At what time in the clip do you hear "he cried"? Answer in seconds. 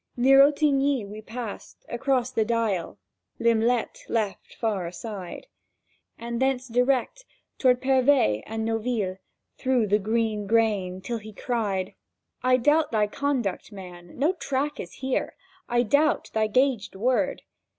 11.19-11.93